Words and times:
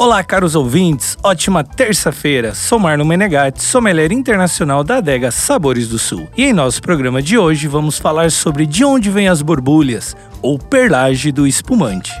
Olá, 0.00 0.22
caros 0.22 0.54
ouvintes. 0.54 1.18
Ótima 1.24 1.64
terça-feira. 1.64 2.54
Sou 2.54 2.78
Marno 2.78 3.04
Menegatti, 3.04 3.64
sommelier 3.64 4.12
internacional 4.12 4.84
da 4.84 4.98
adega 4.98 5.32
Sabores 5.32 5.88
do 5.88 5.98
Sul. 5.98 6.28
E 6.36 6.44
em 6.44 6.52
nosso 6.52 6.80
programa 6.80 7.20
de 7.20 7.36
hoje 7.36 7.66
vamos 7.66 7.98
falar 7.98 8.30
sobre 8.30 8.64
de 8.64 8.84
onde 8.84 9.10
vêm 9.10 9.26
as 9.26 9.42
borbulhas, 9.42 10.16
ou 10.40 10.56
perlage 10.56 11.32
do 11.32 11.48
espumante. 11.48 12.12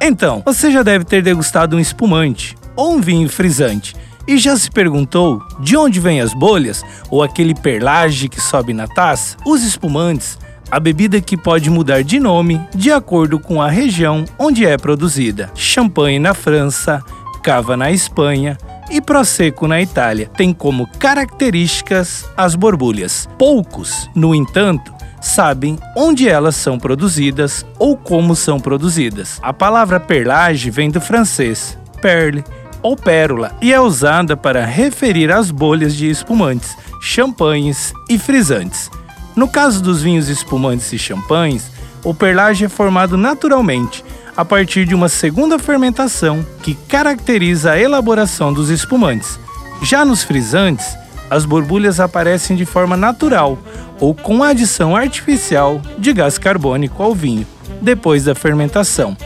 Então, 0.00 0.44
você 0.46 0.70
já 0.70 0.84
deve 0.84 1.04
ter 1.04 1.22
degustado 1.22 1.76
um 1.76 1.80
espumante 1.80 2.56
ou 2.76 2.94
um 2.94 3.00
vinho 3.00 3.28
frisante 3.28 3.96
e 4.28 4.38
já 4.38 4.56
se 4.56 4.70
perguntou 4.70 5.42
de 5.58 5.76
onde 5.76 5.98
vêm 5.98 6.20
as 6.20 6.32
bolhas 6.32 6.84
ou 7.10 7.20
aquele 7.20 7.52
perlage 7.52 8.28
que 8.28 8.40
sobe 8.40 8.72
na 8.72 8.86
taça? 8.86 9.36
Os 9.44 9.64
espumantes 9.64 10.38
a 10.70 10.80
bebida 10.80 11.20
que 11.20 11.36
pode 11.36 11.70
mudar 11.70 12.02
de 12.02 12.18
nome 12.18 12.60
de 12.74 12.90
acordo 12.90 13.38
com 13.38 13.60
a 13.60 13.68
região 13.68 14.24
onde 14.38 14.66
é 14.66 14.76
produzida. 14.76 15.50
Champanhe 15.54 16.18
na 16.18 16.34
França, 16.34 17.02
Cava 17.44 17.76
na 17.76 17.92
Espanha 17.92 18.56
e 18.90 19.02
Prosecco 19.02 19.68
na 19.68 19.78
Itália 19.78 20.30
têm 20.34 20.50
como 20.50 20.88
características 20.98 22.24
as 22.34 22.54
borbulhas. 22.54 23.28
Poucos, 23.36 24.08
no 24.14 24.34
entanto, 24.34 24.90
sabem 25.20 25.78
onde 25.94 26.26
elas 26.26 26.56
são 26.56 26.78
produzidas 26.78 27.66
ou 27.78 27.98
como 27.98 28.34
são 28.34 28.58
produzidas. 28.58 29.38
A 29.42 29.52
palavra 29.52 30.00
perlage 30.00 30.70
vem 30.70 30.90
do 30.90 31.02
francês 31.02 31.76
perle 32.00 32.42
ou 32.80 32.96
pérola 32.96 33.54
e 33.60 33.74
é 33.74 33.78
usada 33.78 34.38
para 34.38 34.64
referir 34.64 35.30
às 35.30 35.50
bolhas 35.50 35.94
de 35.94 36.08
espumantes, 36.08 36.74
champanhes 36.98 37.92
e 38.08 38.18
frisantes. 38.18 38.90
No 39.36 39.48
caso 39.48 39.82
dos 39.82 40.00
vinhos 40.00 40.30
espumantes 40.30 40.90
e 40.94 40.98
champanhes, 40.98 41.70
o 42.02 42.14
perlage 42.14 42.64
é 42.64 42.68
formado 42.70 43.18
naturalmente 43.18 44.02
a 44.36 44.44
partir 44.44 44.84
de 44.84 44.94
uma 44.94 45.08
segunda 45.08 45.58
fermentação 45.58 46.44
que 46.62 46.74
caracteriza 46.74 47.72
a 47.72 47.80
elaboração 47.80 48.52
dos 48.52 48.70
espumantes. 48.70 49.38
Já 49.82 50.04
nos 50.04 50.22
frisantes, 50.22 50.96
as 51.30 51.44
borbulhas 51.44 52.00
aparecem 52.00 52.56
de 52.56 52.64
forma 52.64 52.96
natural 52.96 53.58
ou 54.00 54.14
com 54.14 54.42
adição 54.42 54.96
artificial 54.96 55.80
de 55.98 56.12
gás 56.12 56.38
carbônico 56.38 57.02
ao 57.02 57.14
vinho, 57.14 57.46
depois 57.80 58.24
da 58.24 58.34
fermentação. 58.34 59.16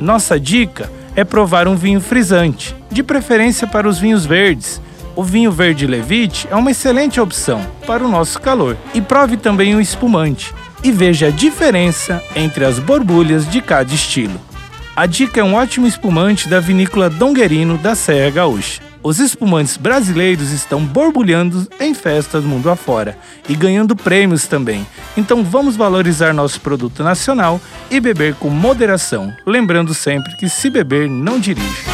Nossa 0.00 0.38
dica 0.38 0.90
é 1.16 1.24
provar 1.24 1.68
um 1.68 1.76
vinho 1.76 2.00
frisante, 2.00 2.74
de 2.90 3.02
preferência 3.02 3.66
para 3.66 3.88
os 3.88 3.98
vinhos 3.98 4.26
verdes. 4.26 4.80
O 5.16 5.22
vinho 5.22 5.52
verde 5.52 5.86
Levite 5.86 6.48
é 6.50 6.56
uma 6.56 6.72
excelente 6.72 7.20
opção 7.20 7.64
para 7.86 8.04
o 8.04 8.08
nosso 8.08 8.40
calor. 8.40 8.76
E 8.92 9.00
prove 9.00 9.36
também 9.36 9.74
o 9.74 9.80
espumante, 9.80 10.52
e 10.84 10.92
veja 10.92 11.28
a 11.28 11.30
diferença 11.30 12.22
entre 12.36 12.64
as 12.64 12.78
borbulhas 12.78 13.48
de 13.50 13.62
cada 13.62 13.92
estilo. 13.92 14.38
A 14.94 15.06
dica 15.06 15.40
é 15.40 15.42
um 15.44 15.54
ótimo 15.54 15.86
espumante 15.86 16.48
da 16.48 16.60
vinícola 16.60 17.08
Donguerino 17.08 17.78
da 17.78 17.94
Serra 17.94 18.30
Gaúcha. 18.30 18.82
Os 19.02 19.18
espumantes 19.18 19.76
brasileiros 19.76 20.50
estão 20.50 20.84
borbulhando 20.84 21.66
em 21.80 21.94
festas 21.94 22.44
mundo 22.44 22.70
afora 22.70 23.18
e 23.48 23.56
ganhando 23.56 23.96
prêmios 23.96 24.46
também. 24.46 24.86
Então 25.16 25.42
vamos 25.42 25.74
valorizar 25.74 26.32
nosso 26.32 26.60
produto 26.60 27.02
nacional 27.02 27.60
e 27.90 27.98
beber 27.98 28.34
com 28.34 28.48
moderação, 28.48 29.34
lembrando 29.46 29.94
sempre 29.94 30.36
que 30.36 30.48
se 30.48 30.70
beber 30.70 31.08
não 31.08 31.40
dirige 31.40 31.93